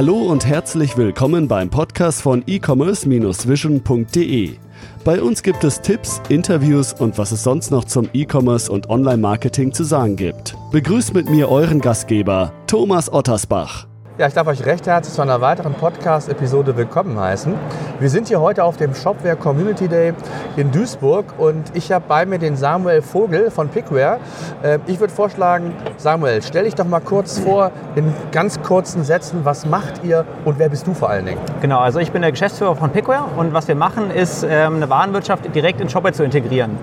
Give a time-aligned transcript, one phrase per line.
[0.00, 4.56] Hallo und herzlich willkommen beim Podcast von e-commerce-vision.de.
[5.04, 9.74] Bei uns gibt es Tipps, Interviews und was es sonst noch zum E-Commerce und Online-Marketing
[9.74, 10.56] zu sagen gibt.
[10.72, 13.89] Begrüßt mit mir euren Gastgeber, Thomas Ottersbach.
[14.20, 17.54] Ja, ich darf euch recht herzlich zu einer weiteren Podcast-Episode willkommen heißen.
[18.00, 20.12] Wir sind hier heute auf dem Shopware Community Day
[20.58, 24.18] in Duisburg und ich habe bei mir den Samuel Vogel von Pickware.
[24.62, 29.40] Ähm, ich würde vorschlagen, Samuel, stell dich doch mal kurz vor in ganz kurzen Sätzen,
[29.44, 31.40] was macht ihr und wer bist du vor allen Dingen?
[31.62, 34.90] Genau, also ich bin der Geschäftsführer von Pickware und was wir machen, ist ähm, eine
[34.90, 36.76] Warenwirtschaft direkt in Shopware zu integrieren.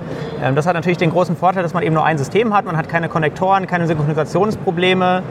[0.44, 2.78] Ähm, das hat natürlich den großen Vorteil, dass man eben nur ein System hat, man
[2.78, 5.22] hat keine Konnektoren, keine Synchronisationsprobleme.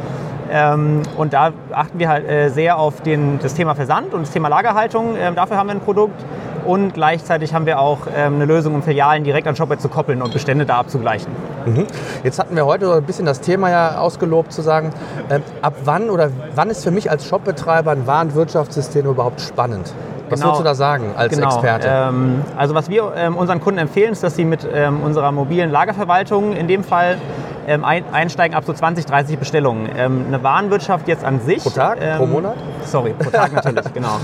[0.50, 4.30] Ähm, und da achten wir halt äh, sehr auf den, das Thema Versand und das
[4.30, 5.16] Thema Lagerhaltung.
[5.16, 6.24] Ähm, dafür haben wir ein Produkt.
[6.64, 10.20] Und gleichzeitig haben wir auch ähm, eine Lösung, um Filialen direkt an Shopware zu koppeln
[10.20, 11.30] und Bestände da abzugleichen.
[11.64, 11.86] Mhm.
[12.24, 14.90] Jetzt hatten wir heute so ein bisschen das Thema ja ausgelobt, zu sagen,
[15.28, 19.92] äh, ab wann oder wann ist für mich als Shopbetreiber ein Warenwirtschaftssystem überhaupt spannend?
[20.28, 20.52] Was genau.
[20.52, 21.46] würdest du da sagen als genau.
[21.48, 21.88] Experte?
[21.88, 25.70] Ähm, also was wir ähm, unseren Kunden empfehlen, ist, dass sie mit ähm, unserer mobilen
[25.70, 27.18] Lagerverwaltung in dem Fall
[27.66, 29.88] ähm, einsteigen ab so 20, 30 Bestellungen.
[29.96, 31.62] Ähm, eine Warenwirtschaft jetzt an sich.
[31.62, 31.98] Pro Tag?
[31.98, 32.56] pro ähm, Monat?
[32.84, 34.18] Sorry, pro Tag natürlich, genau.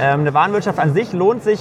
[0.00, 1.60] eine Warenwirtschaft an sich lohnt sich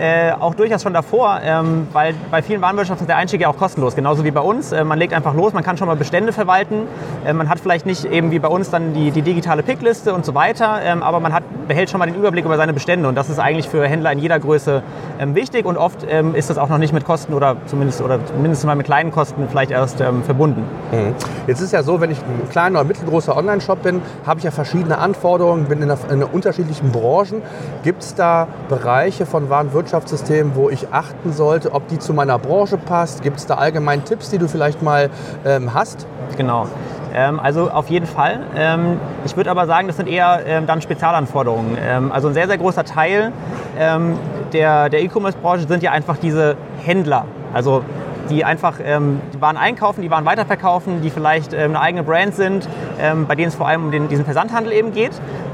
[0.00, 3.56] äh, auch durchaus schon davor, ähm, weil bei vielen Warenwirtschaften ist der Einstieg ja auch
[3.56, 4.72] kostenlos, genauso wie bei uns.
[4.72, 6.88] Äh, man legt einfach los, man kann schon mal Bestände verwalten,
[7.24, 10.24] äh, man hat vielleicht nicht eben wie bei uns dann die, die digitale Pickliste und
[10.24, 13.30] so weiter, aber man hat, behält schon mal den Überblick über seine Bestände und das
[13.30, 14.82] ist eigentlich für Händler in jeder Größe
[15.18, 18.18] ähm, wichtig und oft ähm, ist das auch noch nicht mit Kosten oder zumindest oder
[18.40, 20.64] mindestens mal mit kleinen Kosten vielleicht erst ähm, verbunden.
[20.92, 21.14] Mhm.
[21.46, 24.50] Jetzt ist ja so, wenn ich ein kleiner oder mittelgroßer Online-Shop bin, habe ich ja
[24.50, 27.42] verschiedene Anforderungen, bin in, einer, in unterschiedlichen Branchen.
[27.82, 32.38] Gibt es da Bereiche von Warenwirtschaft, Wirtschaftssystem, wo ich achten sollte, ob die zu meiner
[32.38, 33.22] Branche passt?
[33.22, 35.10] Gibt es da allgemein Tipps, die du vielleicht mal
[35.44, 36.06] ähm, hast?
[36.36, 36.66] Genau.
[37.14, 38.40] Ähm, also auf jeden Fall.
[38.56, 41.78] Ähm, ich würde aber sagen, das sind eher ähm, dann Spezialanforderungen.
[41.80, 43.32] Ähm, also ein sehr, sehr großer Teil
[43.78, 44.18] ähm,
[44.52, 47.24] der, E-Commerce-Branche sind ja einfach diese Händler.
[47.52, 47.82] Also
[48.30, 52.34] die einfach ähm, die Waren einkaufen, die Waren weiterverkaufen, die vielleicht ähm, eine eigene Brand
[52.34, 52.68] sind,
[53.00, 55.12] ähm, bei denen es vor allem um den, diesen Versandhandel eben geht.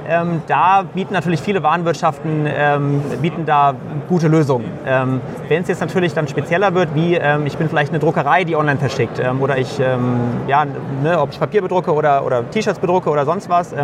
[0.09, 3.75] Ähm, da bieten natürlich viele Warenwirtschaften ähm, bieten da
[4.09, 4.67] gute Lösungen.
[4.87, 8.57] Ähm, Wenn es jetzt natürlich dann spezieller wird, wie ich bin vielleicht eine Druckerei, die
[8.57, 10.65] online verschickt, oder ich, ja,
[11.03, 13.75] ne, ob ich Papier bedrucke oder, oder T-Shirts bedrucke oder sonst was,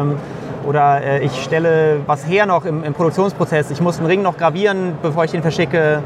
[0.66, 4.36] oder äh, ich stelle was her noch im, im, Produktionsprozess, ich muss einen Ring noch
[4.36, 6.02] gravieren, bevor ich den verschicke.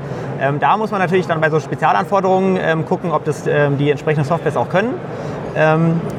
[0.59, 4.69] da muss man natürlich dann bei so Spezialanforderungen gucken, ob das die entsprechenden Softwares auch
[4.69, 4.95] können.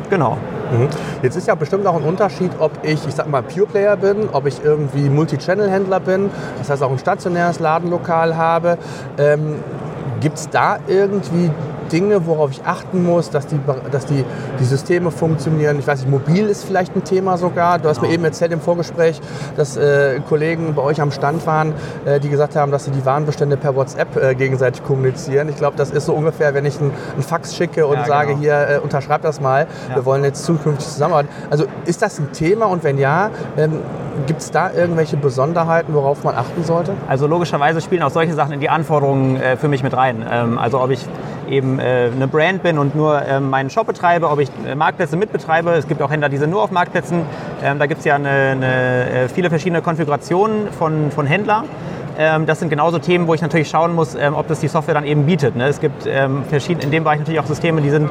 [0.10, 0.38] genau.
[0.72, 0.88] Mhm.
[1.22, 4.30] Jetzt ist ja bestimmt auch ein Unterschied, ob ich, ich sag mal, Pure Player bin,
[4.32, 6.30] ob ich irgendwie Multi-Channel-Händler bin,
[6.60, 8.78] das heißt auch ein stationäres Ladenlokal habe.
[9.18, 9.56] Ähm,
[10.22, 11.50] Gibt es da irgendwie
[11.92, 13.60] Dinge, worauf ich achten muss, dass die,
[13.92, 14.24] dass die,
[14.60, 15.80] die Systeme funktionieren.
[15.80, 17.80] Ich weiß nicht, mobil ist vielleicht ein Thema sogar.
[17.80, 19.20] Du hast mir eben erzählt im Vorgespräch,
[19.58, 21.74] dass äh, Kollegen bei euch am Stand waren,
[22.06, 25.50] äh, die gesagt haben, dass sie die Warenbestände per WhatsApp äh, gegenseitig kommunizieren.
[25.50, 28.40] Ich glaube, das ist so ungefähr, wenn ich einen Fax schicke und ja, sage, genau.
[28.40, 29.96] hier, äh, unterschreib das mal, ja.
[29.96, 31.34] wir wollen jetzt zukünftig zusammenarbeiten.
[31.50, 33.80] Also ist das ein Thema und wenn ja, ähm,
[34.28, 36.94] gibt es da irgendwelche Besonderheiten, worauf man achten sollte?
[37.08, 40.26] Also logischerweise spielen auch solche Sachen in die Anforderungen äh, für mich mit rein.
[40.30, 41.06] Ähm, also ob ich
[41.52, 45.18] eben äh, eine Brand bin und nur äh, meinen Shop betreibe, ob ich äh, Marktplätze
[45.18, 45.72] mitbetreibe.
[45.72, 47.24] Es gibt auch Händler, die sind nur auf Marktplätzen.
[47.64, 51.66] Ähm, da gibt es ja eine, eine, äh, viele verschiedene Konfigurationen von, von Händlern.
[52.18, 54.94] Ähm, das sind genauso Themen, wo ich natürlich schauen muss, ähm, ob das die Software
[54.94, 55.56] dann eben bietet.
[55.56, 55.68] Ne?
[55.68, 58.10] Es gibt ähm, verschiedene, in dem Bereich natürlich auch Systeme, die sind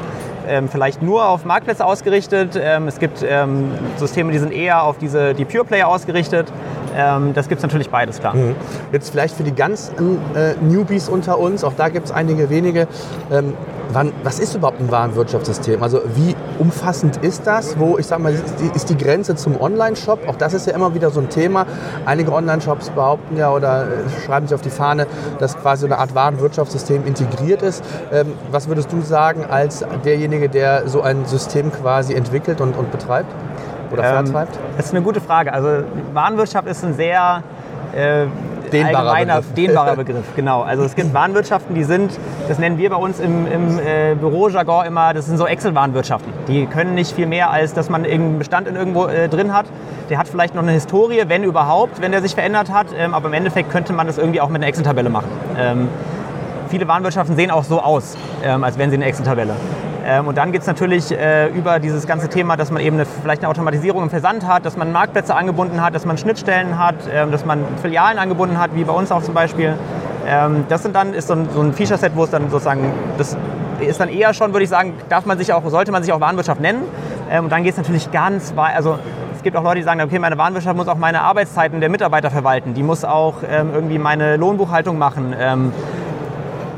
[0.49, 2.59] ähm, vielleicht nur auf Marktplätze ausgerichtet.
[2.61, 6.53] Ähm, es gibt ähm, Systeme, die sind eher auf diese, die Pure Player ausgerichtet.
[6.97, 8.35] Ähm, das gibt es natürlich beides, klar.
[8.35, 8.55] Mhm.
[8.93, 12.89] Jetzt vielleicht für die ganzen äh, Newbies unter uns, auch da gibt es einige wenige.
[13.31, 13.55] Ähm,
[13.93, 15.83] wann, was ist überhaupt ein Warenwirtschaftssystem?
[15.83, 17.79] Also wie umfassend ist das?
[17.79, 20.29] Wo, ich sage mal, ist die, ist die Grenze zum Online-Shop?
[20.29, 21.67] Auch das ist ja immer wieder so ein Thema.
[22.07, 23.87] Einige Online-Shops behaupten ja oder äh,
[24.25, 25.07] schreiben sich auf die Fahne,
[25.39, 27.85] dass quasi eine Art Warenwirtschaftssystem integriert ist.
[28.13, 32.91] Ähm, was würdest du sagen als derjenige, der so ein System quasi entwickelt und, und
[32.91, 33.33] betreibt?
[33.93, 34.59] Oder ähm, vertreibt?
[34.77, 35.53] Das ist eine gute Frage.
[35.53, 37.43] Also Warenwirtschaft ist ein sehr
[37.95, 38.27] äh,
[38.71, 39.55] dehnbarer allgemeiner, Begriff.
[39.55, 40.25] dehnbarer Begriff.
[40.37, 40.63] Genau.
[40.63, 42.19] Also es gibt Warenwirtschaften, die sind,
[42.49, 46.33] das nennen wir bei uns im, im äh, Bürojargon immer, das sind so Excel-Warenwirtschaften.
[46.49, 49.67] Die können nicht viel mehr, als dass man irgendeinen Bestand in irgendwo äh, drin hat.
[50.09, 52.87] Der hat vielleicht noch eine Historie, wenn überhaupt, wenn der sich verändert hat.
[52.97, 55.29] Ähm, aber im Endeffekt könnte man das irgendwie auch mit einer Excel-Tabelle machen.
[55.59, 55.89] Ähm,
[56.69, 59.55] viele Warenwirtschaften sehen auch so aus, ähm, als wären sie eine Excel-Tabelle.
[60.05, 63.07] Ähm, und dann geht es natürlich äh, über dieses ganze Thema, dass man eben eine,
[63.07, 66.97] vielleicht eine Automatisierung im Versand hat, dass man Marktplätze angebunden hat, dass man Schnittstellen hat,
[67.13, 69.75] ähm, dass man Filialen angebunden hat, wie bei uns auch zum Beispiel.
[70.27, 73.37] Ähm, das sind dann, ist so ein, so ein Feature-Set, wo es dann sozusagen, das
[73.81, 76.21] ist dann eher schon, würde ich sagen, darf man sich auch, sollte man sich auch
[76.21, 76.83] Warenwirtschaft nennen.
[77.31, 78.99] Ähm, und dann geht es natürlich ganz weit, also
[79.35, 82.31] es gibt auch Leute, die sagen, okay, meine Warenwirtschaft muss auch meine Arbeitszeiten der Mitarbeiter
[82.31, 85.35] verwalten, die muss auch ähm, irgendwie meine Lohnbuchhaltung machen.
[85.39, 85.73] Ähm,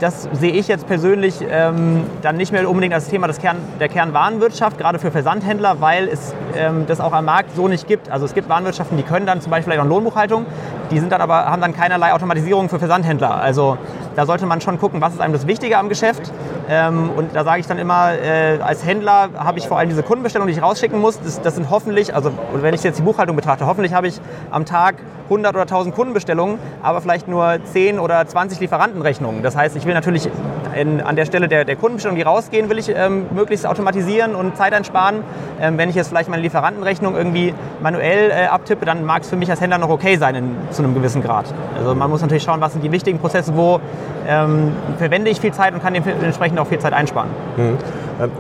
[0.02, 3.88] das sehe ich jetzt persönlich ähm, dann nicht mehr unbedingt als Thema des Kern, der
[3.88, 8.10] Kernwarenwirtschaft, gerade für Versandhändler, weil es ähm, das auch am Markt so nicht gibt.
[8.10, 10.44] Also es gibt Warenwirtschaften, die können dann zum Beispiel vielleicht auch Lohnbuchhaltung,
[10.90, 13.40] die sind dann aber, haben dann keinerlei Automatisierung für Versandhändler.
[13.40, 13.78] Also
[14.14, 16.32] da sollte man schon gucken, was ist einem das Wichtige am Geschäft.
[16.68, 20.02] Ähm, und da sage ich dann immer, äh, als Händler habe ich vor allem diese
[20.02, 21.20] Kundenbestellung, die ich rausschicken muss.
[21.20, 24.20] Das, das sind hoffentlich, also wenn ich jetzt die Buchhaltung betrachte, hoffentlich habe ich
[24.50, 29.42] am Tag 100 oder 1000 Kundenbestellungen, aber vielleicht nur 10 oder 20 Lieferantenrechnungen.
[29.42, 30.28] Das heißt, ich will natürlich
[30.76, 34.56] in, an der Stelle der, der Kundenbestellung, die rausgehen, will ich ähm, möglichst automatisieren und
[34.56, 35.22] Zeit einsparen.
[35.60, 39.36] Ähm, wenn ich jetzt vielleicht meine Lieferantenrechnung irgendwie manuell äh, abtippe, dann mag es für
[39.36, 41.46] mich als Händler noch okay sein in, zu einem gewissen Grad.
[41.76, 43.80] Also man muss natürlich schauen, was sind die wichtigen Prozesse, wo
[44.26, 47.30] ähm, verwende ich viel Zeit und kann dementsprechend auch viel Zeit einsparen.
[47.56, 47.78] Mhm.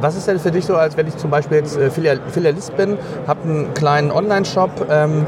[0.00, 2.98] Was ist denn für dich so, als wenn ich zum Beispiel jetzt äh, Filialist bin,
[3.26, 5.26] habe einen kleinen Online-Shop, ähm,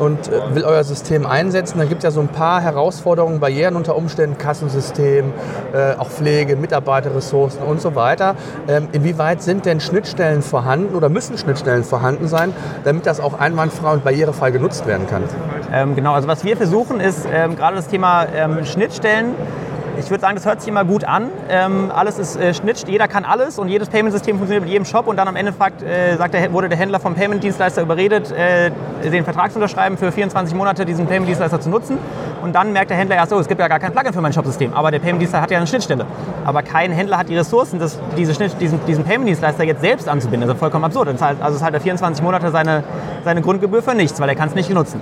[0.00, 3.76] und äh, will euer System einsetzen, dann gibt es ja so ein paar Herausforderungen, Barrieren
[3.76, 5.32] unter Umständen, Kassensystem,
[5.72, 8.34] äh, auch Pflege, Mitarbeiterressourcen und so weiter.
[8.66, 12.52] Ähm, inwieweit sind denn Schnittstellen vorhanden oder müssen Schnittstellen vorhanden sein,
[12.84, 15.22] damit das auch einwandfrei und barrierefrei genutzt werden kann?
[15.72, 19.34] Ähm, genau, also was wir versuchen ist ähm, gerade das Thema ähm, Schnittstellen
[20.00, 21.28] ich würde sagen, das hört sich immer gut an.
[21.48, 25.06] Ähm, alles ist äh, Schnitt, jeder kann alles und jedes Payment-System funktioniert mit jedem Shop
[25.06, 28.70] und dann am Ende äh, sagt der, wurde der Händler vom Payment-Dienstleister überredet, äh,
[29.04, 31.98] den Vertrag zu unterschreiben, für 24 Monate diesen Payment-Dienstleister zu nutzen.
[32.42, 34.32] Und dann merkt der Händler erst, oh, es gibt ja gar kein Plugin für mein
[34.32, 36.06] Shop-System, aber der Payment-Dienstleister hat ja eine Schnittstelle.
[36.44, 40.48] Aber kein Händler hat die Ressourcen, das, diese Schnitt, diesen, diesen Payment-Dienstleister jetzt selbst anzubinden.
[40.48, 41.08] Das ist vollkommen absurd.
[41.20, 42.82] Also es hat er 24 Monate seine,
[43.24, 45.00] seine Grundgebühr für nichts, weil er kann es nicht nutzen.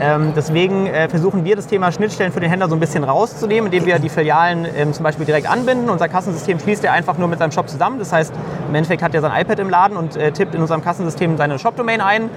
[0.00, 3.66] Ähm, deswegen äh, versuchen wir das Thema Schnittstellen für den Händler so ein bisschen rauszunehmen,
[3.66, 5.90] indem wir die Filialen ähm, zum Beispiel direkt anbinden.
[5.90, 7.98] Unser Kassensystem schließt er einfach nur mit seinem Shop zusammen.
[7.98, 8.32] Das heißt,
[8.68, 11.58] im Endeffekt hat er sein iPad im Laden und äh, tippt in unserem Kassensystem seine
[11.58, 12.30] Shop-Domain ein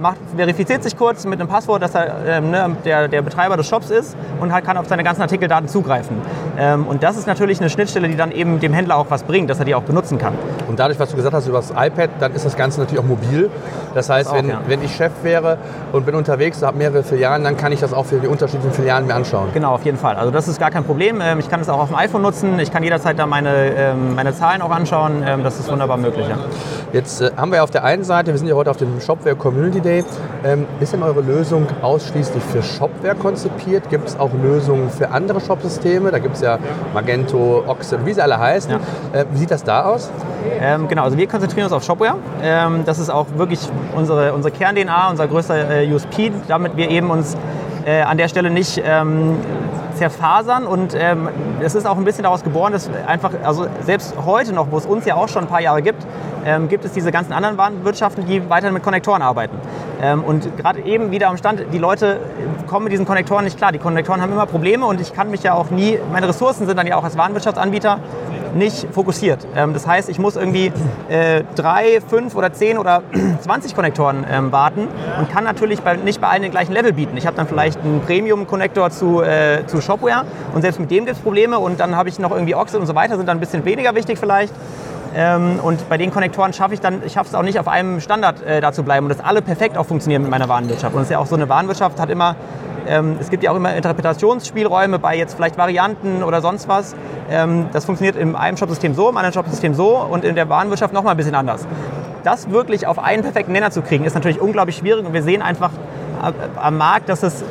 [0.00, 3.68] macht, verifiziert sich kurz mit einem Passwort, dass er ähm, ne, der, der Betreiber des
[3.68, 6.16] Shops ist und halt kann auf seine ganzen Artikeldaten zugreifen.
[6.58, 9.50] Ähm, und das ist natürlich eine Schnittstelle, die dann eben dem Händler auch was bringt,
[9.50, 10.34] dass er die auch benutzen kann.
[10.68, 13.08] Und dadurch, was du gesagt hast über das iPad, dann ist das Ganze natürlich auch
[13.08, 13.50] mobil.
[13.94, 14.60] Das heißt, auch, wenn, ja.
[14.66, 15.58] wenn ich Chef wäre
[15.92, 19.06] und bin unterwegs, habe mehrere Filialen, dann kann ich das auch für die unterschiedlichen Filialen
[19.06, 19.48] mir anschauen.
[19.54, 20.16] Genau, auf jeden Fall.
[20.16, 21.20] Also das ist gar kein Problem.
[21.20, 22.58] Ähm, ich kann es auch auf dem iPhone nutzen.
[22.58, 25.22] Ich kann jederzeit da meine, ähm, meine Zahlen auch anschauen.
[25.26, 26.26] Ähm, das ist wunderbar möglich.
[26.28, 26.36] Ja.
[26.92, 29.36] Jetzt äh, haben wir auf der einen Seite, wir sind ja heute auf dem Shopware
[29.36, 30.04] Community Day,
[30.80, 33.88] ist denn eure Lösung ausschließlich für Shopware konzipiert?
[33.88, 36.10] Gibt es auch Lösungen für andere Shopsysteme?
[36.10, 36.58] Da gibt es ja
[36.92, 38.70] Magento, Oxid, wie sie alle heißen.
[38.70, 39.20] Ja.
[39.20, 40.10] Äh, wie sieht das da aus?
[40.60, 42.16] Ähm, genau, also wir konzentrieren uns auf Shopware.
[42.42, 43.60] Ähm, das ist auch wirklich
[43.96, 47.36] unsere, unsere Kern-DNA, unser größter äh, USP, damit wir eben uns
[47.86, 49.36] äh, an der Stelle nicht ähm,
[49.94, 51.28] zerfasern und ähm,
[51.60, 54.86] es ist auch ein bisschen daraus geboren, dass einfach, also selbst heute noch, wo es
[54.86, 56.06] uns ja auch schon ein paar Jahre gibt,
[56.48, 59.56] ähm, gibt es diese ganzen anderen Warenwirtschaften, die weiterhin mit Konnektoren arbeiten.
[60.00, 62.20] Ähm, und gerade eben wieder am Stand, die Leute
[62.66, 63.70] kommen mit diesen Konnektoren nicht klar.
[63.70, 66.76] Die Konnektoren haben immer Probleme und ich kann mich ja auch nie, meine Ressourcen sind
[66.76, 67.98] dann ja auch als Warenwirtschaftsanbieter
[68.54, 69.46] nicht fokussiert.
[69.54, 70.72] Ähm, das heißt, ich muss irgendwie
[71.08, 73.02] äh, drei, fünf oder zehn oder
[73.40, 77.16] 20 Konnektoren ähm, warten und kann natürlich bei, nicht bei allen den gleichen Level bieten.
[77.16, 80.24] Ich habe dann vielleicht einen Premium-Konnektor zu, äh, zu Shopware
[80.54, 82.86] und selbst mit dem gibt es Probleme und dann habe ich noch irgendwie Oxid und
[82.86, 84.54] so weiter, sind dann ein bisschen weniger wichtig vielleicht.
[85.18, 88.00] Ähm, und bei den Konnektoren schaffe ich dann, ich schaffe es auch nicht auf einem
[88.00, 90.94] Standard äh, da zu bleiben und dass alle perfekt auch funktionieren mit meiner Warenwirtschaft.
[90.94, 92.36] Und es ist ja auch so eine Warenwirtschaft hat immer
[92.86, 96.94] ähm, es gibt ja auch immer Interpretationsspielräume bei jetzt vielleicht Varianten oder sonst was.
[97.30, 100.94] Ähm, das funktioniert in einem Shopsystem so, im anderen Shopsystem so und in der Warenwirtschaft
[100.94, 101.66] nochmal ein bisschen anders.
[102.24, 105.42] Das wirklich auf einen perfekten Nenner zu kriegen, ist natürlich unglaublich schwierig und wir sehen
[105.42, 105.70] einfach
[106.56, 107.44] am Markt, dass es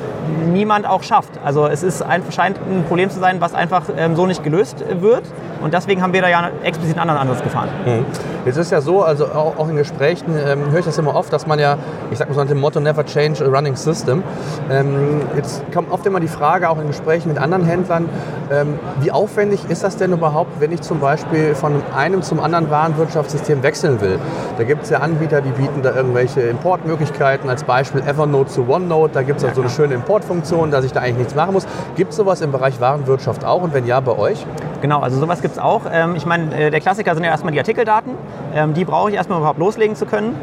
[0.45, 1.31] niemand auch schafft.
[1.43, 4.83] Also es ist ein, scheint ein Problem zu sein, was einfach ähm, so nicht gelöst
[4.99, 5.23] wird.
[5.61, 7.69] Und deswegen haben wir da ja explizit einen anderen Ansatz gefahren.
[7.85, 8.05] Mhm.
[8.45, 11.33] Jetzt ist ja so, also auch, auch in Gesprächen ähm, höre ich das immer oft,
[11.33, 11.77] dass man ja,
[12.11, 14.23] ich sag mal so nach dem Motto Never change a running system.
[14.69, 18.07] Ähm, jetzt kommt oft immer die Frage, auch in Gesprächen mit anderen Händlern,
[18.51, 22.69] ähm, wie aufwendig ist das denn überhaupt, wenn ich zum Beispiel von einem zum anderen
[22.69, 24.19] Warenwirtschaftssystem wechseln will?
[24.57, 29.13] Da gibt es ja Anbieter, die bieten da irgendwelche Importmöglichkeiten, als Beispiel Evernote zu OneNote.
[29.13, 31.67] Da gibt es ja, so eine schöne Importfunktion, dass ich da eigentlich nichts machen muss.
[31.95, 34.45] Gibt es sowas im Bereich Warenwirtschaft auch und wenn ja, bei euch?
[34.81, 35.81] Genau, also sowas gibt es auch.
[35.91, 38.13] Ähm, ich meine, äh, der Klassiker sind ja erstmal die Artikeldaten.
[38.55, 40.35] Ähm, die brauche ich erstmal, überhaupt loslegen zu können.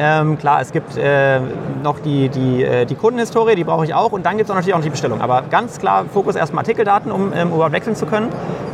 [0.00, 1.40] Ähm, klar, es gibt äh,
[1.82, 4.12] noch die, die, äh, die Kundenhistorie, die brauche ich auch.
[4.12, 5.20] Und dann gibt es natürlich auch noch die Bestellung.
[5.20, 8.28] Aber ganz klar, Fokus erstmal Artikeldaten, um ähm, überhaupt wechseln zu können.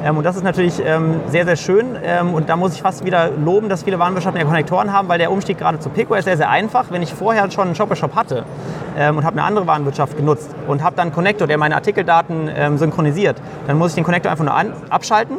[0.04, 1.96] Ähm, und das ist natürlich ähm, sehr, sehr schön.
[2.04, 5.18] Ähm, und da muss ich fast wieder loben, dass viele Warenwirtschaften ja Konnektoren haben, weil
[5.18, 6.86] der Umstieg gerade zu Pico ist sehr, sehr einfach.
[6.90, 8.44] Wenn ich vorher schon einen Shopper-Shop hatte
[8.98, 12.50] ähm, und habe eine andere Warenwirtschaft genutzt und habe dann einen Connector, der meine Artikeldaten
[12.76, 15.38] synchronisiert, dann muss ich den Connector einfach nur an, abschalten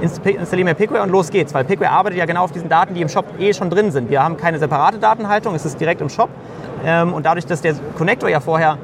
[0.00, 1.54] installiere mir Pickware und los geht's.
[1.54, 4.10] Weil Pickware arbeitet ja genau auf diesen Daten, die im Shop eh schon drin sind.
[4.10, 6.30] Wir haben keine separate Datenhaltung, es ist direkt im Shop
[6.84, 8.78] Ähm, und dadurch, dass der Connector ja vorher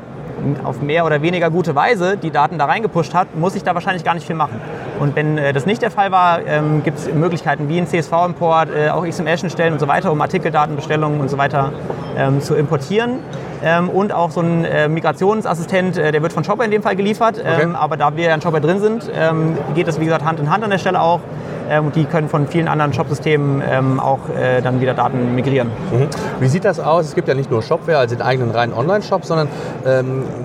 [0.65, 4.05] auf mehr oder weniger gute Weise die Daten da reingepusht hat, muss ich da wahrscheinlich
[4.05, 4.61] gar nicht viel machen.
[5.01, 8.69] Und wenn äh, das nicht der Fall war, ähm, gibt es Möglichkeiten wie ein CSV-Import,
[8.71, 11.73] äh, auch XML-Stellen und so weiter, um Artikeldatenbestellungen und so weiter
[12.17, 13.19] ähm, zu importieren.
[13.63, 17.39] Ähm, und auch so ein äh, Migrationsassistent, der wird von Shopper in dem Fall geliefert.
[17.39, 17.69] Okay.
[17.75, 19.11] Aber da wir ja in Shopper drin sind,
[19.75, 21.21] geht das wie gesagt Hand in Hand an der Stelle auch.
[21.83, 24.19] Und die können von vielen anderen Shop-Systemen auch
[24.63, 25.69] dann wieder Daten migrieren.
[25.91, 26.09] Mhm.
[26.41, 27.07] Wie sieht das aus?
[27.07, 29.49] Es gibt ja nicht nur Shopware, also den eigenen reinen Online-Shop, sondern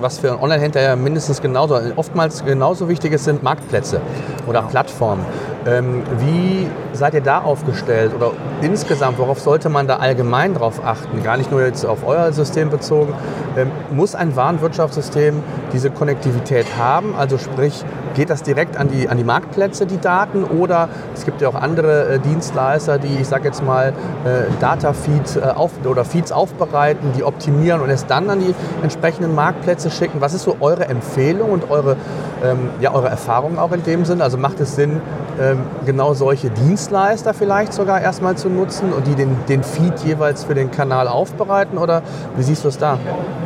[0.00, 4.00] was für einen Online-Händler ja mindestens genauso, oftmals genauso wichtig ist, sind Marktplätze
[4.46, 5.24] oder Plattformen.
[5.66, 11.22] Ähm, wie seid ihr da aufgestellt oder insgesamt, worauf sollte man da allgemein drauf achten?
[11.22, 13.12] Gar nicht nur jetzt auf euer System bezogen.
[13.56, 17.14] Ähm, muss ein Warenwirtschaftssystem diese Konnektivität haben?
[17.16, 20.44] Also sprich, geht das direkt an die, an die Marktplätze, die Daten?
[20.44, 23.88] Oder es gibt ja auch andere äh, Dienstleister, die, ich sage jetzt mal,
[24.24, 29.34] äh, Data-Feeds äh, auf, oder Feeds aufbereiten, die optimieren und es dann an die entsprechenden
[29.34, 30.20] Marktplätze schicken.
[30.20, 31.96] Was ist so eure Empfehlung und eure,
[32.42, 34.22] ähm, ja, eure Erfahrung auch in dem Sinn?
[34.22, 35.00] Also macht es Sinn,
[35.40, 35.49] ähm,
[35.86, 40.54] genau solche Dienstleister vielleicht sogar erstmal zu nutzen und die den, den Feed jeweils für
[40.54, 41.78] den Kanal aufbereiten?
[41.78, 42.02] Oder
[42.36, 42.98] wie siehst du es da?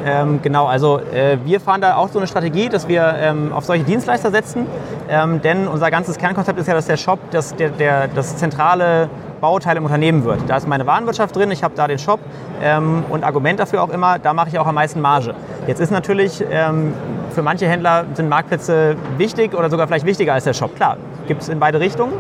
[0.04, 3.64] Ähm, genau, also äh, wir fahren da auch so eine Strategie, dass wir ähm, auf
[3.64, 4.66] solche Dienstleister setzen.
[5.08, 9.08] Ähm, denn unser ganzes Kernkonzept ist ja, dass der Shop das, der, der, das zentrale
[9.40, 10.40] Bauteil im Unternehmen wird.
[10.48, 12.20] Da ist meine Warenwirtschaft drin, ich habe da den Shop
[12.62, 15.34] ähm, und Argument dafür auch immer, da mache ich auch am meisten Marge.
[15.66, 16.94] Jetzt ist natürlich, ähm,
[17.34, 20.74] für manche Händler sind Marktplätze wichtig oder sogar vielleicht wichtiger als der Shop.
[20.76, 22.12] Klar, gibt es in beide Richtungen.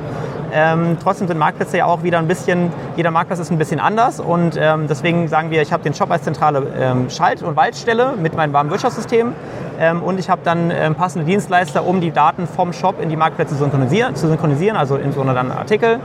[0.52, 4.20] Ähm, trotzdem sind Marktplätze ja auch wieder ein bisschen, jeder Marktplatz ist ein bisschen anders
[4.20, 8.14] und ähm, deswegen sagen wir, ich habe den Shop als zentrale ähm, Schalt- und Waltstelle
[8.20, 9.32] mit meinem Warenwirtschaftssystem
[9.80, 13.16] ähm, und ich habe dann ähm, passende Dienstleister, um die Daten vom Shop in die
[13.16, 15.98] Marktplätze zu synchronisieren, zu synchronisieren also in so einer dann Artikel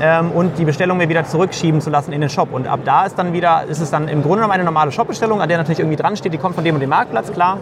[0.00, 2.52] ähm, und die Bestellung mir wieder zurückschieben zu lassen in den Shop.
[2.52, 5.40] Und ab da ist dann wieder, ist es dann im Grunde genommen eine normale Shopbestellung,
[5.40, 7.58] an der natürlich irgendwie dran steht, die kommt von dem und dem Marktplatz, klar.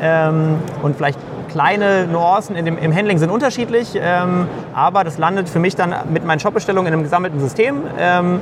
[0.00, 1.18] Ähm, und vielleicht
[1.50, 6.24] kleine Nuancen dem, im Handling sind unterschiedlich, ähm, aber das landet für mich dann mit
[6.24, 7.82] meinen Shopbestellungen in einem gesammelten System.
[7.98, 8.40] Ähm,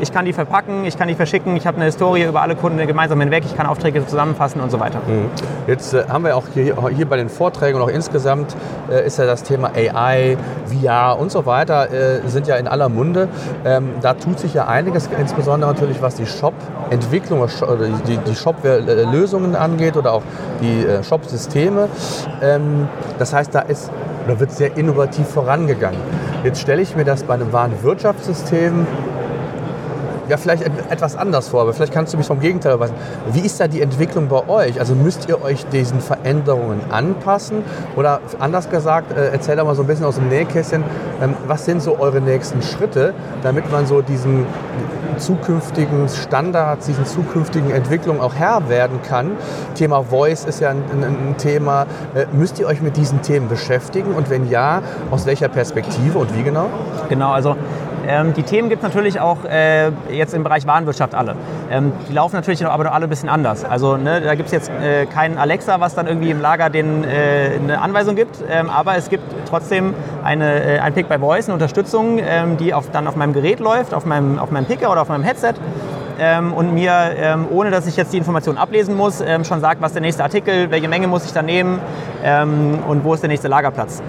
[0.00, 2.84] ich kann die verpacken, ich kann die verschicken, ich habe eine Historie über alle Kunden
[2.86, 5.00] gemeinsam hinweg, ich kann Aufträge zusammenfassen und so weiter.
[5.66, 8.56] Jetzt äh, haben wir auch hier, hier bei den Vorträgen und auch insgesamt
[8.90, 12.88] äh, ist ja das Thema AI, VR und so weiter, äh, sind ja in aller
[12.88, 13.28] Munde.
[13.64, 17.46] Ähm, da tut sich ja einiges, insbesondere natürlich was die Shop-Entwicklung
[18.06, 20.22] die, die Shop-Lösungen angeht oder auch
[20.60, 21.88] die äh, Shop-Systeme.
[22.42, 22.88] Ähm,
[23.18, 23.90] das heißt, da ist
[24.26, 25.98] oder wird sehr innovativ vorangegangen.
[26.44, 28.86] Jetzt stelle ich mir das bei einem Warenwirtschaftssystem
[30.30, 32.94] ja, vielleicht et- etwas anders vor, aber vielleicht kannst du mich vom Gegenteil weisen.
[33.32, 34.78] Wie ist da die Entwicklung bei euch?
[34.78, 37.64] Also müsst ihr euch diesen Veränderungen anpassen?
[37.96, 40.84] Oder anders gesagt, äh, erzähl doch mal so ein bisschen aus dem Nähkästchen,
[41.22, 44.46] ähm, was sind so eure nächsten Schritte, damit man so diesen
[45.18, 49.32] zukünftigen Standards, diesen zukünftigen Entwicklungen auch Herr werden kann?
[49.74, 51.82] Thema Voice ist ja ein, ein, ein Thema.
[52.14, 54.12] Äh, müsst ihr euch mit diesen Themen beschäftigen?
[54.14, 56.66] Und wenn ja, aus welcher Perspektive und wie genau?
[57.08, 57.56] Genau, also
[58.10, 61.36] ähm, die Themen gibt es natürlich auch äh, jetzt im Bereich Warenwirtschaft alle.
[61.70, 63.64] Ähm, die laufen natürlich aber noch alle ein bisschen anders.
[63.64, 67.04] Also ne, da gibt es jetzt äh, keinen Alexa, was dann irgendwie im Lager den,
[67.04, 71.46] äh, eine Anweisung gibt, ähm, aber es gibt trotzdem eine, äh, ein Pick by Voice,
[71.46, 74.90] eine Unterstützung, ähm, die auf, dann auf meinem Gerät läuft, auf meinem, auf meinem Picker
[74.90, 75.54] oder auf meinem Headset.
[76.18, 79.92] Ähm, und mir, ähm, ohne dass ich jetzt die Information ablesen muss, schon sagt, was
[79.92, 81.78] der nächste Artikel, welche Menge muss ich da nehmen
[82.86, 84.02] und wo ist der nächste Lagerplatz.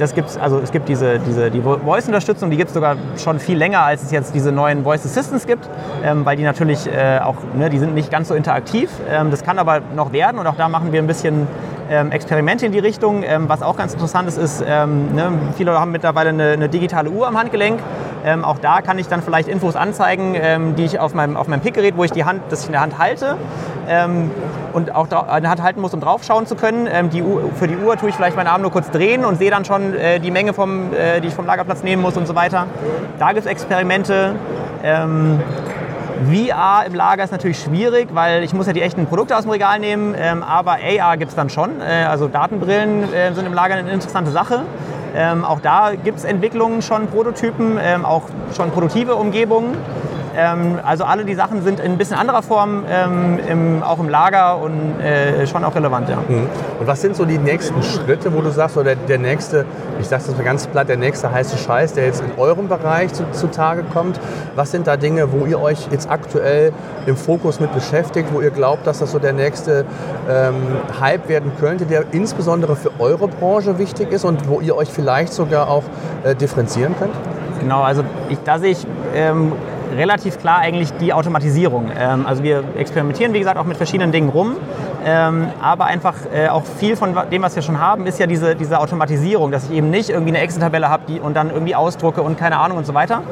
[0.00, 3.58] Das gibt's, also es gibt diese, diese die Voice-Unterstützung, die gibt es sogar schon viel
[3.58, 5.68] länger, als es jetzt diese neuen Voice Assistants gibt,
[6.02, 8.90] ähm, weil die natürlich äh, auch, ne, die sind nicht ganz so interaktiv.
[9.10, 11.46] Ähm, das kann aber noch werden und auch da machen wir ein bisschen
[11.90, 13.22] ähm, Experimente in die Richtung.
[13.24, 17.10] Ähm, was auch ganz interessant ist, ist, ähm, ne, viele haben mittlerweile eine, eine digitale
[17.10, 17.80] Uhr am Handgelenk.
[18.24, 21.60] Ähm, auch da kann ich dann vielleicht Infos anzeigen, die ich auf meinem, auf meinem
[21.60, 23.36] Pickgerät, wo ich die Hand, das ich in der Hand halte
[23.90, 24.30] ähm,
[24.72, 26.88] und auch in der Hand halten muss, um draufschauen zu können.
[26.90, 29.36] Ähm, die Uhr, für die Uhr tue ich vielleicht meinen Arm nur kurz drehen und
[29.36, 32.26] sehe dann schon äh, die Menge, vom, äh, die ich vom Lagerplatz nehmen muss und
[32.26, 32.66] so weiter.
[33.18, 34.36] Da gibt es Experimente.
[34.82, 35.40] Ähm,
[36.26, 39.50] VR im Lager ist natürlich schwierig, weil ich muss ja die echten Produkte aus dem
[39.50, 41.80] Regal nehmen, ähm, aber AR gibt es dann schon.
[41.80, 44.62] Äh, also Datenbrillen äh, sind im Lager eine interessante Sache.
[45.16, 48.22] Ähm, auch da gibt es Entwicklungen schon, Prototypen, ähm, auch
[48.54, 49.76] schon produktive Umgebungen.
[50.36, 54.08] Ähm, also alle die Sachen sind in ein bisschen anderer Form ähm, im, auch im
[54.08, 56.08] Lager und äh, schon auch relevant.
[56.08, 56.16] Ja.
[56.16, 56.46] Mhm.
[56.78, 59.64] Und was sind so die nächsten Schritte, wo du sagst, oder der, nächste,
[60.00, 63.12] ich sage das mal ganz platt, der nächste heiße Scheiß, der jetzt in eurem Bereich
[63.12, 64.20] zu, zutage kommt?
[64.54, 66.72] Was sind da Dinge, wo ihr euch jetzt aktuell
[67.06, 69.84] im Fokus mit beschäftigt, wo ihr glaubt, dass das so der nächste
[70.28, 70.54] ähm,
[71.00, 75.32] Hype werden könnte, der insbesondere für eure Branche wichtig ist und wo ihr euch vielleicht
[75.32, 75.84] sogar auch
[76.24, 77.14] äh, differenzieren könnt?
[77.60, 79.52] Genau, also ich, da sehe ich ähm,
[79.96, 81.90] relativ klar eigentlich die Automatisierung.
[81.98, 84.56] Ähm, also wir experimentieren, wie gesagt, auch mit verschiedenen Dingen rum.
[85.04, 88.54] Ähm, aber einfach äh, auch viel von dem, was wir schon haben, ist ja diese,
[88.54, 92.38] diese Automatisierung, dass ich eben nicht irgendwie eine Excel-Tabelle habe und dann irgendwie ausdrucke und
[92.38, 93.22] keine Ahnung und so weiter,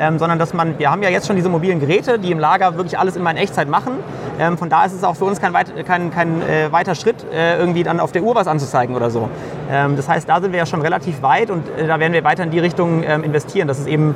[0.00, 2.76] ähm, sondern dass man, wir haben ja jetzt schon diese mobilen Geräte, die im Lager
[2.76, 3.92] wirklich alles immer in Echtzeit machen.
[4.38, 7.24] Ähm, von da ist es auch für uns kein, weit, kein, kein äh, weiter Schritt,
[7.32, 9.28] äh, irgendwie dann auf der Uhr was anzuzeigen oder so.
[9.70, 12.24] Ähm, das heißt, da sind wir ja schon relativ weit und äh, da werden wir
[12.24, 14.14] weiter in die Richtung ähm, investieren, dass es eben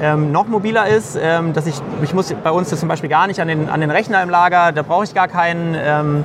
[0.00, 3.46] ähm, noch mobiler ist, dass ich, ich muss bei uns zum Beispiel gar nicht an
[3.46, 6.24] den, an den Rechner im Lager, da brauche ich gar keinen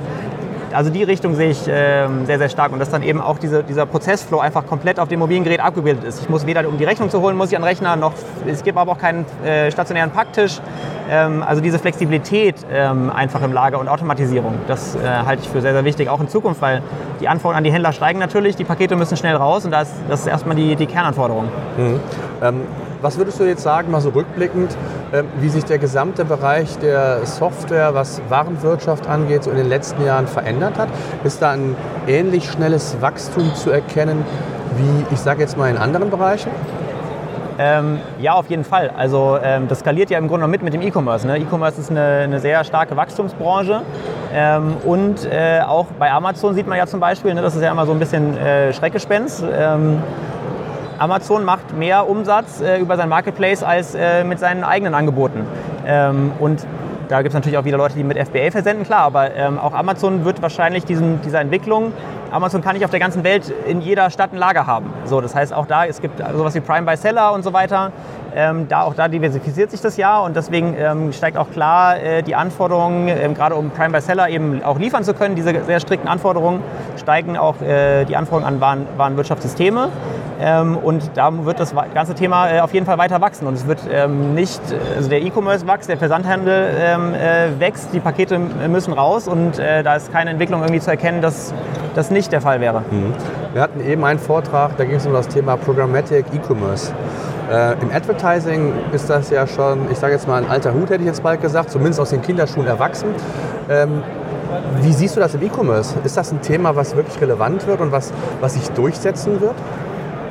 [0.72, 3.62] also die Richtung sehe ich ähm, sehr, sehr stark und dass dann eben auch diese,
[3.62, 6.22] dieser Prozessflow einfach komplett auf dem mobilen Gerät abgebildet ist.
[6.22, 8.12] Ich muss weder, um die Rechnung zu holen, muss ich an den Rechner, noch,
[8.46, 10.60] es gibt aber auch keinen äh, stationären Packtisch.
[11.10, 15.60] Ähm, also diese Flexibilität ähm, einfach im Lager und Automatisierung, das äh, halte ich für
[15.60, 16.82] sehr, sehr wichtig, auch in Zukunft, weil
[17.20, 20.20] die Anforderungen an die Händler steigen natürlich, die Pakete müssen schnell raus und das, das
[20.20, 21.48] ist erstmal die, die Kernanforderung.
[21.76, 22.00] Mhm.
[22.98, 24.76] Ähm, was würdest du jetzt sagen, mal so rückblickend,
[25.12, 30.04] ähm, wie sich der gesamte Bereich der Software, was Warenwirtschaft angeht, so in den letzten
[30.04, 30.88] Jahren verändert hat?
[31.24, 31.76] Ist da ein
[32.06, 34.24] ähnlich schnelles Wachstum zu erkennen
[34.76, 36.50] wie, ich sage jetzt mal, in anderen Bereichen?
[37.60, 38.92] Ähm, ja, auf jeden Fall.
[38.96, 41.26] Also ähm, das skaliert ja im Grunde noch mit mit dem E-Commerce.
[41.26, 41.38] Ne?
[41.38, 43.82] E-Commerce ist eine, eine, sehr starke Wachstumsbranche.
[44.32, 47.72] Ähm, und äh, auch bei Amazon sieht man ja zum Beispiel, ne, das ist ja
[47.72, 49.42] immer so ein bisschen äh, Schreckgespenst.
[50.98, 55.46] Amazon macht mehr Umsatz äh, über sein Marketplace als äh, mit seinen eigenen Angeboten.
[55.86, 56.66] Ähm, und
[57.08, 59.72] da gibt es natürlich auch wieder Leute, die mit FBA versenden, klar, aber ähm, auch
[59.72, 61.92] Amazon wird wahrscheinlich diesen, dieser Entwicklung,
[62.30, 64.92] Amazon kann nicht auf der ganzen Welt in jeder Stadt ein Lager haben.
[65.04, 67.90] So, das heißt auch da, es gibt sowas wie Prime by Seller und so weiter.
[68.34, 72.22] Ähm, da, auch da diversifiziert sich das ja und deswegen ähm, steigt auch klar äh,
[72.22, 75.80] die Anforderungen, ähm, gerade um Prime by Seller eben auch liefern zu können, diese sehr
[75.80, 76.62] strikten Anforderungen,
[76.98, 79.88] steigen auch äh, die Anforderungen an Waren, Warenwirtschaftssysteme.
[80.40, 83.46] Ähm, und da wird das ganze Thema äh, auf jeden Fall weiter wachsen.
[83.46, 84.60] Und es wird ähm, nicht,
[84.96, 89.82] also der E-Commerce wächst, der Versandhandel ähm, äh, wächst, die Pakete müssen raus und äh,
[89.82, 91.52] da ist keine Entwicklung irgendwie zu erkennen, dass
[91.94, 92.82] das nicht der Fall wäre.
[92.90, 93.14] Mhm.
[93.52, 96.92] Wir hatten eben einen Vortrag, da ging es um das Thema Programmatic E-Commerce.
[97.50, 101.00] Äh, Im Advertising ist das ja schon, ich sage jetzt mal ein alter Hut, hätte
[101.00, 103.08] ich jetzt bald gesagt, zumindest aus den Kinderschuhen erwachsen.
[104.80, 105.96] Wie siehst du das im E-Commerce?
[106.04, 109.54] Ist das ein Thema, was wirklich relevant wird und was, was sich durchsetzen wird?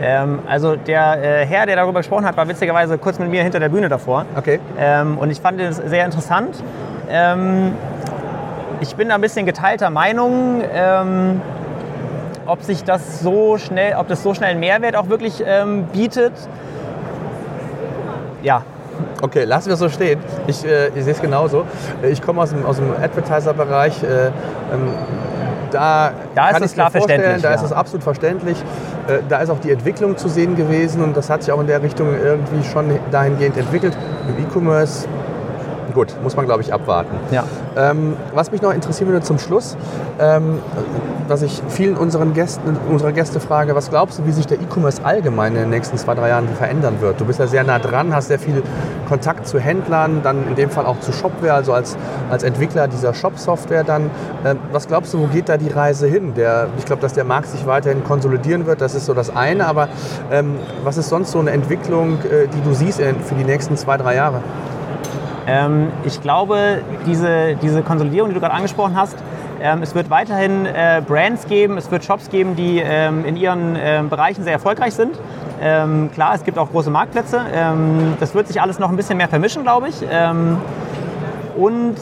[0.02, 3.60] Ähm, also der äh, Herr, der darüber gesprochen hat, war witzigerweise kurz mit mir hinter
[3.60, 4.26] der Bühne davor.
[4.36, 4.60] Okay.
[4.78, 6.64] Ähm, und ich fand es sehr interessant.
[7.10, 7.74] Ähm,
[8.80, 11.42] ich bin da ein bisschen geteilter Meinung, ähm,
[12.46, 16.34] ob sich das so schnell, ob das so schnell einen Mehrwert auch wirklich ähm, bietet.
[18.44, 18.62] Ja,
[19.22, 20.20] Okay, lassen wir es so stehen.
[20.48, 21.66] Ich, äh, ich sehe es genauso.
[22.04, 24.04] Ich komme aus dem, aus dem Advertiser-Bereich.
[24.04, 24.32] Äh, ähm,
[25.72, 27.42] da, da ist es klar verständlich.
[27.42, 27.56] Da ja.
[27.56, 28.58] ist es absolut verständlich.
[29.08, 31.68] Äh, da ist auch die Entwicklung zu sehen gewesen und das hat sich auch in
[31.68, 33.98] der Richtung irgendwie schon dahingehend entwickelt.
[34.28, 35.08] Im E-Commerce
[35.98, 37.16] gut, muss man glaube ich abwarten.
[37.32, 37.44] Ja.
[37.76, 39.76] Ähm, was mich noch interessieren würde zum Schluss,
[40.20, 40.60] ähm,
[41.28, 45.04] was ich vielen unseren Gästen, unserer Gäste frage, was glaubst du, wie sich der E-Commerce
[45.04, 47.20] allgemein in den nächsten zwei, drei Jahren verändern wird?
[47.20, 48.62] Du bist ja sehr nah dran, hast sehr viel
[49.10, 51.98] Kontakt zu Händlern, dann in dem Fall auch zu Shopware, also als,
[52.30, 54.12] als Entwickler dieser Shop-Software dann.
[54.46, 56.36] Ähm, was glaubst du, wo geht da die Reise hin?
[56.36, 59.66] Der, ich glaube, dass der Markt sich weiterhin konsolidieren wird, das ist so das eine,
[59.66, 59.88] aber
[60.32, 63.98] ähm, was ist sonst so eine Entwicklung, äh, die du siehst für die nächsten zwei,
[63.98, 64.42] drei Jahre?
[65.48, 69.18] Ähm, ich glaube, diese, diese Konsolidierung, die du gerade angesprochen hast,
[69.62, 73.76] ähm, es wird weiterhin äh, Brands geben, es wird Shops geben, die ähm, in ihren
[73.80, 75.18] ähm, Bereichen sehr erfolgreich sind.
[75.60, 77.42] Ähm, klar, es gibt auch große Marktplätze.
[77.54, 79.96] Ähm, das wird sich alles noch ein bisschen mehr vermischen, glaube ich.
[81.56, 81.96] und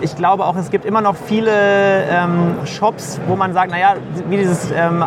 [0.00, 1.52] ich glaube auch, es gibt immer noch viele
[2.10, 3.94] ähm, Shops, wo man sagt, naja,
[4.28, 5.04] wie dieses ähm,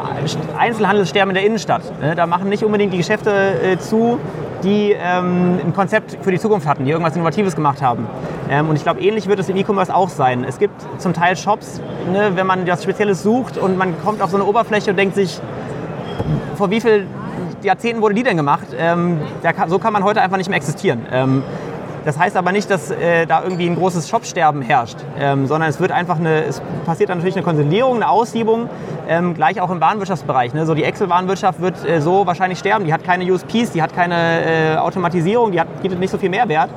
[0.57, 1.81] Einzelhandelssterben in der Innenstadt.
[1.99, 2.15] Ne?
[2.15, 4.19] Da machen nicht unbedingt die Geschäfte äh, zu,
[4.63, 8.07] die ähm, ein Konzept für die Zukunft hatten, die irgendwas Innovatives gemacht haben.
[8.49, 10.43] Ähm, und ich glaube, ähnlich wird es im E-Commerce auch sein.
[10.47, 14.29] Es gibt zum Teil Shops, ne, wenn man das Spezielles sucht und man kommt auf
[14.29, 15.39] so eine Oberfläche und denkt sich,
[16.55, 17.07] vor wie vielen
[17.63, 18.67] Jahrzehnten wurde die denn gemacht?
[18.77, 21.05] Ähm, kann, so kann man heute einfach nicht mehr existieren.
[22.05, 25.79] Das heißt aber nicht, dass äh, da irgendwie ein großes Shopsterben herrscht, ähm, sondern es
[25.79, 28.69] wird einfach eine, es passiert dann natürlich eine Konsolidierung, eine Aussiebung,
[29.07, 30.53] ähm, gleich auch im Warenwirtschaftsbereich.
[30.53, 30.65] Ne?
[30.65, 32.85] So die Excel-Warenwirtschaft wird äh, so wahrscheinlich sterben.
[32.85, 36.29] Die hat keine USPs, die hat keine äh, Automatisierung, die hat, bietet nicht so viel
[36.29, 36.69] Mehrwert.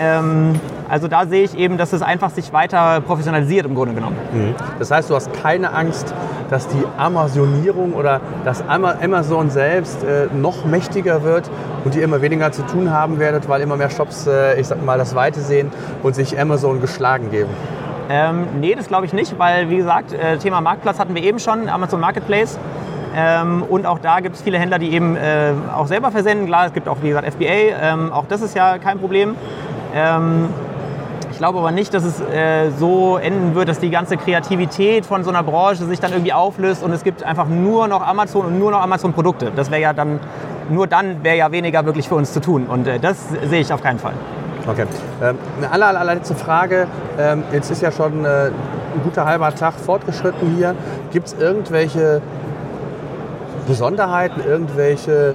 [0.00, 0.58] Ähm,
[0.88, 4.16] also da sehe ich eben, dass es einfach sich weiter professionalisiert im Grunde genommen.
[4.32, 4.54] Mhm.
[4.78, 6.14] Das heißt, du hast keine Angst,
[6.48, 11.50] dass die Amazonierung oder dass Amazon selbst äh, noch mächtiger wird
[11.84, 14.84] und ihr immer weniger zu tun haben werdet, weil immer mehr Shops, äh, ich sag
[14.84, 15.70] mal, das Weite sehen
[16.02, 17.50] und sich Amazon geschlagen geben.
[18.08, 21.38] Ähm, nee, das glaube ich nicht, weil wie gesagt, äh, Thema Marktplatz hatten wir eben
[21.38, 22.58] schon, Amazon Marketplace.
[23.14, 26.46] Ähm, und auch da gibt es viele Händler, die eben äh, auch selber versenden.
[26.46, 27.44] Klar, es gibt auch, wie gesagt, FBA,
[27.82, 29.34] ähm, auch das ist ja kein Problem.
[29.94, 30.48] Ähm,
[31.30, 35.24] ich glaube aber nicht, dass es äh, so enden wird, dass die ganze Kreativität von
[35.24, 38.58] so einer Branche sich dann irgendwie auflöst und es gibt einfach nur noch Amazon und
[38.58, 39.50] nur noch Amazon-Produkte.
[39.56, 40.20] Das wäre ja dann,
[40.68, 43.16] nur dann wäre ja weniger wirklich für uns zu tun und äh, das
[43.48, 44.12] sehe ich auf keinen Fall.
[44.66, 44.84] Okay.
[45.22, 46.86] Ähm, eine aller, allerletzte Frage.
[47.18, 50.74] Ähm, jetzt ist ja schon äh, ein guter halber Tag fortgeschritten hier.
[51.12, 52.20] Gibt es irgendwelche
[53.66, 55.34] Besonderheiten, irgendwelche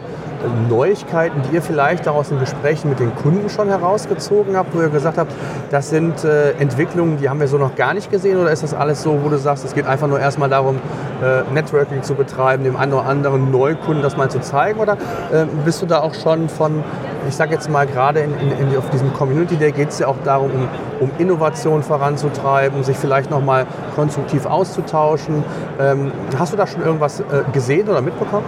[0.69, 4.81] Neuigkeiten, die ihr vielleicht auch aus den Gesprächen mit den Kunden schon herausgezogen habt, wo
[4.81, 5.31] ihr gesagt habt,
[5.71, 8.73] das sind äh, Entwicklungen, die haben wir so noch gar nicht gesehen oder ist das
[8.73, 10.77] alles so, wo du sagst, es geht einfach nur erstmal darum,
[11.21, 14.93] äh, Networking zu betreiben, dem einen oder anderen Neukunden das mal zu zeigen oder
[15.31, 16.83] äh, bist du da auch schon von,
[17.27, 20.07] ich sage jetzt mal gerade in, in, in, auf diesem Community Day geht es ja
[20.07, 20.67] auch darum, um,
[20.99, 25.43] um Innovation voranzutreiben, sich vielleicht nochmal konstruktiv auszutauschen.
[25.79, 28.45] Ähm, hast du da schon irgendwas äh, gesehen oder mitbekommen?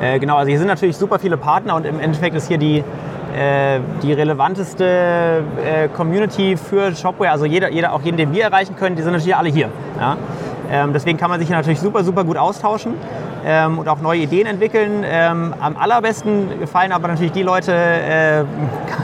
[0.00, 2.78] Äh, genau, also hier sind natürlich super viele Partner und im Endeffekt ist hier die,
[2.78, 8.76] äh, die relevanteste äh, Community für Shopware, also jeder, jeder, auch jeden, den wir erreichen
[8.76, 9.68] können, die sind natürlich alle hier.
[9.98, 10.16] Ja?
[10.70, 12.94] Ähm, deswegen kann man sich hier natürlich super, super gut austauschen
[13.44, 15.04] ähm, und auch neue Ideen entwickeln.
[15.04, 18.44] Ähm, am allerbesten gefallen aber natürlich die Leute, äh,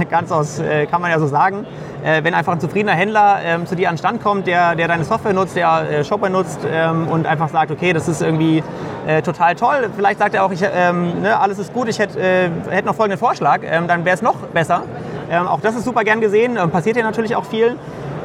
[0.10, 1.66] ganz aus, äh, kann man ja so sagen,
[2.04, 4.88] äh, wenn einfach ein zufriedener Händler ähm, zu dir an den Stand kommt, der, der
[4.88, 8.62] deine Software nutzt, der äh, Shopware nutzt ähm, und einfach sagt, okay, das ist irgendwie
[9.06, 9.88] äh, total toll.
[9.94, 12.94] Vielleicht sagt er auch, ich, ähm, ne, alles ist gut, ich hätte äh, hätt noch
[12.94, 14.82] folgenden Vorschlag, ähm, dann wäre es noch besser.
[15.30, 17.76] Ähm, auch das ist super gern gesehen, passiert hier natürlich auch viel.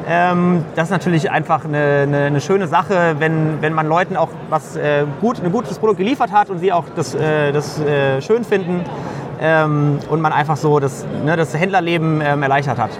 [0.08, 4.28] Ähm, das ist natürlich einfach eine, eine, eine, schöne Sache, wenn, wenn man Leuten auch
[4.50, 8.22] was äh, gut, ein gutes Produkt geliefert hat und sie auch das, äh, das äh,
[8.22, 8.84] schön finden
[9.40, 12.90] ähm, und man einfach so das, ne, das Händlerleben ähm, erleichtert hat.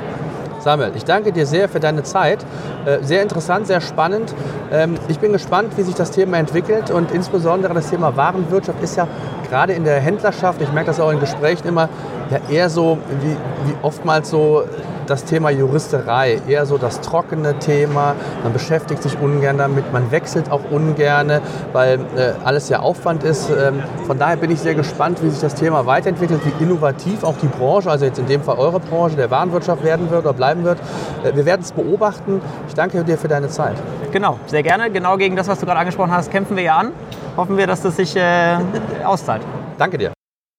[0.66, 2.44] Samuel, ich danke dir sehr für deine Zeit.
[2.86, 4.34] Äh, sehr interessant, sehr spannend.
[4.72, 8.96] Ähm, ich bin gespannt, wie sich das Thema entwickelt und insbesondere das Thema Warenwirtschaft ist
[8.96, 9.06] ja
[9.48, 11.88] gerade in der Händlerschaft, ich merke das auch in Gesprächen immer,
[12.30, 13.36] ja eher so wie,
[13.70, 14.64] wie oftmals so
[15.06, 18.14] das Thema Juristerei, eher so das trockene Thema.
[18.42, 21.40] Man beschäftigt sich ungern damit, man wechselt auch ungern,
[21.72, 23.50] weil äh, alles ja Aufwand ist.
[23.50, 27.36] Ähm, von daher bin ich sehr gespannt, wie sich das Thema weiterentwickelt, wie innovativ auch
[27.40, 30.64] die Branche, also jetzt in dem Fall eure Branche, der Warenwirtschaft werden wird oder bleiben
[30.64, 30.78] wird.
[31.24, 32.40] Äh, wir werden es beobachten.
[32.68, 33.76] Ich danke dir für deine Zeit.
[34.12, 34.90] Genau, sehr gerne.
[34.90, 36.92] Genau gegen das, was du gerade angesprochen hast, kämpfen wir ja an.
[37.36, 38.56] Hoffen wir, dass das sich äh,
[39.04, 39.42] auszahlt.
[39.78, 40.15] Danke dir.